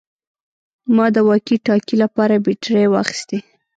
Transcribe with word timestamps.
ما 0.95 1.05
د 1.15 1.17
واکي 1.27 1.55
ټاکي 1.65 1.95
لپاره 2.03 2.41
بیټرۍ 2.45 2.85
واخیستې 2.89 3.37